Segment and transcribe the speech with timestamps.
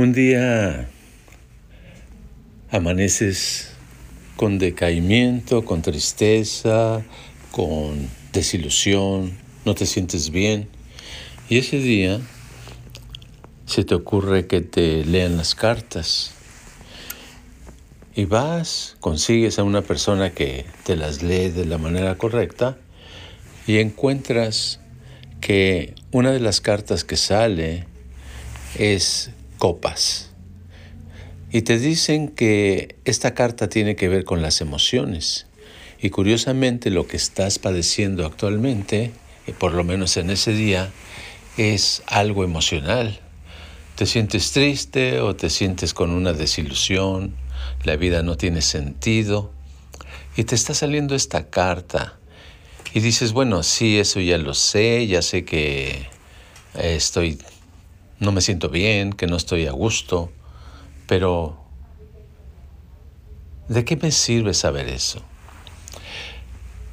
[0.00, 0.88] Un día
[2.70, 3.72] amaneces
[4.36, 7.04] con decaimiento, con tristeza,
[7.50, 9.36] con desilusión,
[9.66, 10.70] no te sientes bien.
[11.50, 12.18] Y ese día
[13.66, 16.32] se te ocurre que te lean las cartas.
[18.14, 22.78] Y vas, consigues a una persona que te las lee de la manera correcta
[23.66, 24.80] y encuentras
[25.42, 27.84] que una de las cartas que sale
[28.78, 30.30] es copas.
[31.52, 35.46] Y te dicen que esta carta tiene que ver con las emociones.
[36.00, 39.12] Y curiosamente lo que estás padeciendo actualmente,
[39.46, 40.90] eh, por lo menos en ese día,
[41.56, 43.20] es algo emocional.
[43.96, 47.34] Te sientes triste o te sientes con una desilusión,
[47.84, 49.52] la vida no tiene sentido
[50.36, 52.18] y te está saliendo esta carta
[52.94, 56.06] y dices, bueno, sí, eso ya lo sé, ya sé que
[56.74, 57.38] estoy,
[58.20, 60.30] no me siento bien, que no estoy a gusto,
[61.06, 61.58] pero
[63.68, 65.22] ¿de qué me sirve saber eso?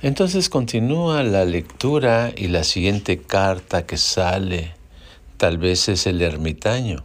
[0.00, 4.74] Entonces continúa la lectura y la siguiente carta que sale
[5.36, 7.04] tal vez es el ermitaño.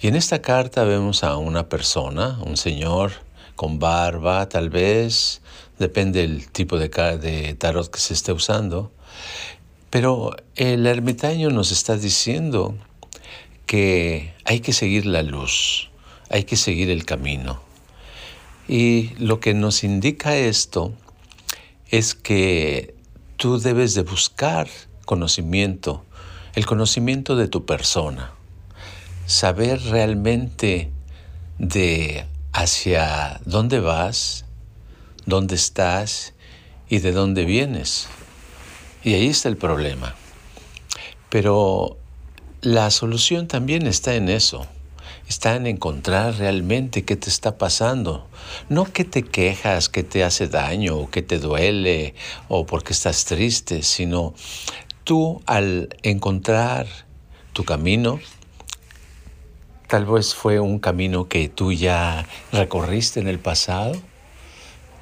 [0.00, 3.12] Y en esta carta vemos a una persona, un señor
[3.54, 5.42] con barba, tal vez,
[5.78, 8.90] depende del tipo de, de tarot que se esté usando,
[9.90, 12.74] pero el ermitaño nos está diciendo
[13.72, 15.88] que hay que seguir la luz,
[16.28, 17.62] hay que seguir el camino.
[18.68, 20.92] Y lo que nos indica esto
[21.88, 22.94] es que
[23.38, 24.68] tú debes de buscar
[25.06, 26.04] conocimiento,
[26.54, 28.34] el conocimiento de tu persona,
[29.24, 30.90] saber realmente
[31.56, 34.44] de hacia dónde vas,
[35.24, 36.34] dónde estás
[36.90, 38.06] y de dónde vienes.
[39.02, 40.14] Y ahí está el problema.
[41.30, 41.96] Pero
[42.62, 44.66] la solución también está en eso
[45.28, 48.26] está en encontrar realmente qué te está pasando.
[48.68, 52.14] No que te quejas, que te hace daño, o que te duele,
[52.48, 54.34] o porque estás triste, sino
[55.04, 56.86] tú al encontrar
[57.52, 58.20] tu camino,
[59.88, 63.92] tal vez fue un camino que tú ya recorriste en el pasado,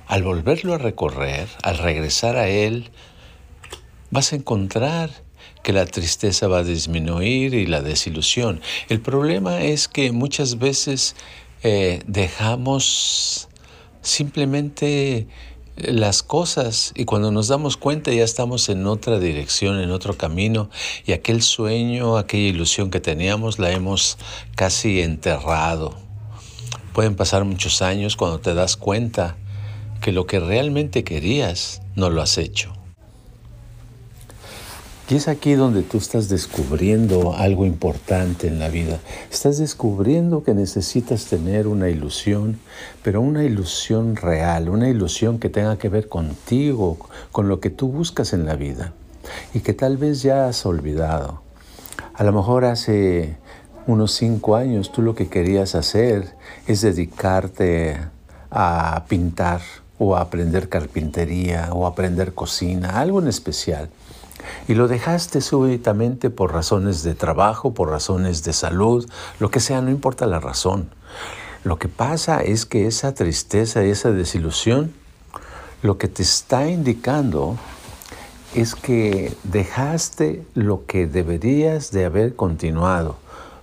[0.06, 2.90] al volverlo a recorrer, al regresar a él,
[4.10, 5.10] vas a encontrar
[5.62, 8.60] que la tristeza va a disminuir y la desilusión.
[8.88, 11.16] El problema es que muchas veces
[11.62, 13.48] eh, dejamos
[14.02, 15.26] simplemente
[15.76, 20.70] las cosas y cuando nos damos cuenta ya estamos en otra dirección, en otro camino
[21.06, 24.18] y aquel sueño, aquella ilusión que teníamos la hemos
[24.56, 25.94] casi enterrado.
[26.92, 29.36] Pueden pasar muchos años cuando te das cuenta
[30.00, 32.79] que lo que realmente querías no lo has hecho.
[35.10, 39.00] Y es aquí donde tú estás descubriendo algo importante en la vida.
[39.28, 42.60] Estás descubriendo que necesitas tener una ilusión,
[43.02, 46.96] pero una ilusión real, una ilusión que tenga que ver contigo,
[47.32, 48.92] con lo que tú buscas en la vida
[49.52, 51.42] y que tal vez ya has olvidado.
[52.14, 53.36] A lo mejor hace
[53.88, 56.36] unos cinco años tú lo que querías hacer
[56.68, 57.96] es dedicarte
[58.48, 59.60] a pintar
[59.98, 63.90] o a aprender carpintería o a aprender cocina, algo en especial
[64.68, 69.08] y lo dejaste súbitamente por razones de trabajo, por razones de salud,
[69.38, 70.90] lo que sea, no importa la razón.
[71.64, 74.92] Lo que pasa es que esa tristeza y esa desilusión
[75.82, 77.56] lo que te está indicando
[78.54, 83.16] es que dejaste lo que deberías de haber continuado.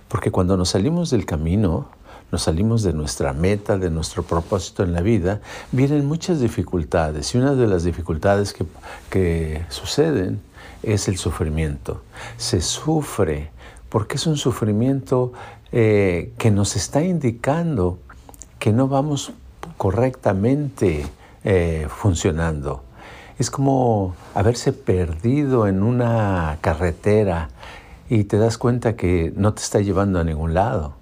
[0.08, 1.88] Porque cuando nos salimos del camino,
[2.32, 5.40] nos salimos de nuestra meta, de nuestro propósito en la vida,
[5.72, 7.34] vienen muchas dificultades.
[7.34, 8.64] Y una de las dificultades que,
[9.10, 10.40] que suceden
[10.82, 12.02] es el sufrimiento.
[12.36, 13.50] Se sufre
[13.88, 15.32] porque es un sufrimiento
[15.72, 17.98] eh, que nos está indicando
[18.58, 19.32] que no vamos
[19.76, 21.06] correctamente
[21.44, 22.82] eh, funcionando.
[23.38, 27.50] Es como haberse perdido en una carretera
[28.10, 30.94] y te das cuenta que no te está llevando a ningún lado.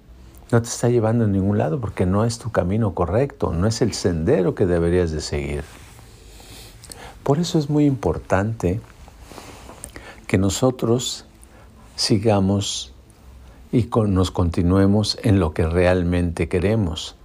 [0.51, 3.81] No te está llevando a ningún lado porque no es tu camino correcto, no es
[3.81, 5.63] el sendero que deberías de seguir.
[7.23, 8.79] Por eso es muy importante
[10.27, 11.25] que nosotros
[11.95, 12.93] sigamos
[13.71, 17.15] y nos continuemos en lo que realmente queremos.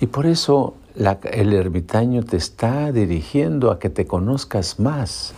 [0.00, 5.32] Y por eso el ermitaño te está dirigiendo a que te conozcas más.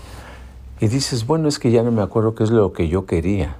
[0.80, 3.56] Y dices, bueno, es que ya no me acuerdo qué es lo que yo quería.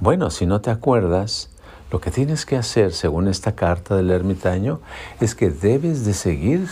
[0.00, 1.50] Bueno, si no te acuerdas,
[1.90, 4.80] lo que tienes que hacer, según esta carta del ermitaño,
[5.20, 6.68] es que debes de seguir,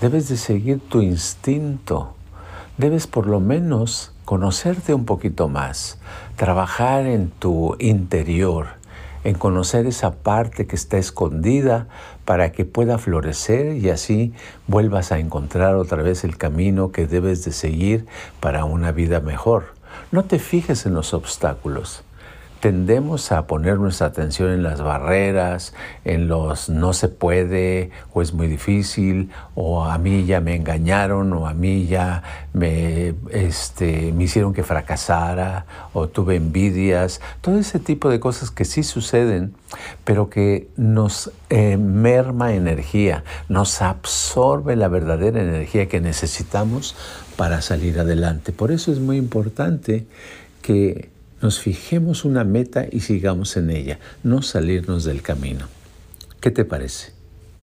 [0.00, 2.14] debes de seguir tu instinto.
[2.78, 5.96] Debes por lo menos conocerte un poquito más,
[6.36, 8.66] trabajar en tu interior,
[9.24, 11.86] en conocer esa parte que está escondida
[12.26, 14.34] para que pueda florecer y así
[14.66, 18.04] vuelvas a encontrar otra vez el camino que debes de seguir
[18.38, 19.72] para una vida mejor.
[20.12, 22.04] No te fijes en los obstáculos
[22.60, 25.74] tendemos a poner nuestra atención en las barreras,
[26.04, 31.32] en los no se puede o es muy difícil o a mí ya me engañaron
[31.32, 32.22] o a mí ya
[32.52, 38.64] me, este, me hicieron que fracasara o tuve envidias, todo ese tipo de cosas que
[38.64, 39.54] sí suceden,
[40.04, 46.96] pero que nos eh, merma energía, nos absorbe la verdadera energía que necesitamos
[47.36, 48.52] para salir adelante.
[48.52, 50.06] Por eso es muy importante
[50.60, 55.66] que nos fijemos una meta y sigamos en ella, no salirnos del camino.
[56.40, 57.17] ¿Qué te parece?